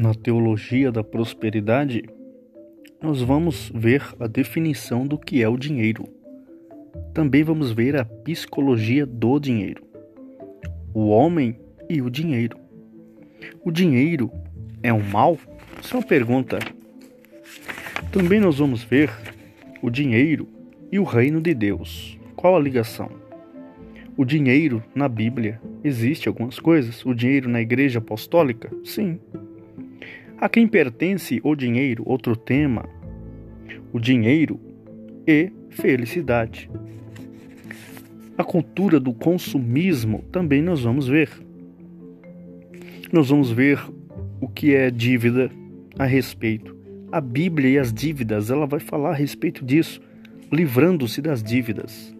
na 0.00 0.14
teologia 0.14 0.90
da 0.90 1.04
prosperidade, 1.04 2.02
nós 3.02 3.20
vamos 3.20 3.70
ver 3.74 4.02
a 4.18 4.26
definição 4.26 5.06
do 5.06 5.18
que 5.18 5.42
é 5.42 5.48
o 5.48 5.58
dinheiro. 5.58 6.08
Também 7.12 7.44
vamos 7.44 7.70
ver 7.70 7.96
a 7.96 8.04
psicologia 8.04 9.04
do 9.04 9.38
dinheiro, 9.38 9.84
o 10.94 11.08
homem 11.08 11.60
e 11.88 12.00
o 12.00 12.08
dinheiro. 12.08 12.56
O 13.62 13.70
dinheiro 13.70 14.30
é 14.82 14.90
um 14.90 15.02
mal? 15.02 15.38
Isso 15.82 15.94
é 15.94 15.98
uma 15.98 16.06
pergunta. 16.06 16.58
Também 18.10 18.40
nós 18.40 18.58
vamos 18.58 18.82
ver 18.82 19.10
o 19.82 19.90
dinheiro 19.90 20.48
e 20.90 20.98
o 20.98 21.04
reino 21.04 21.42
de 21.42 21.52
Deus. 21.52 22.18
Qual 22.34 22.56
a 22.56 22.60
ligação? 22.60 23.10
O 24.16 24.24
dinheiro 24.24 24.82
na 24.94 25.08
Bíblia 25.08 25.60
existe 25.84 26.26
algumas 26.26 26.58
coisas. 26.58 27.04
O 27.04 27.14
dinheiro 27.14 27.50
na 27.50 27.60
Igreja 27.60 27.98
Apostólica? 27.98 28.70
Sim. 28.82 29.20
A 30.40 30.48
quem 30.48 30.66
pertence 30.66 31.38
o 31.44 31.54
dinheiro? 31.54 32.02
Outro 32.06 32.34
tema. 32.34 32.88
O 33.92 34.00
dinheiro 34.00 34.58
e 35.26 35.52
felicidade. 35.68 36.70
A 38.38 38.42
cultura 38.42 38.98
do 38.98 39.12
consumismo 39.12 40.24
também 40.32 40.62
nós 40.62 40.80
vamos 40.80 41.06
ver. 41.06 41.28
Nós 43.12 43.28
vamos 43.28 43.50
ver 43.50 43.78
o 44.40 44.48
que 44.48 44.74
é 44.74 44.90
dívida 44.90 45.50
a 45.98 46.06
respeito. 46.06 46.74
A 47.12 47.20
Bíblia 47.20 47.72
e 47.72 47.78
as 47.78 47.92
dívidas, 47.92 48.50
ela 48.50 48.66
vai 48.66 48.80
falar 48.80 49.10
a 49.10 49.14
respeito 49.14 49.62
disso, 49.62 50.00
livrando-se 50.50 51.20
das 51.20 51.42
dívidas. 51.42 52.16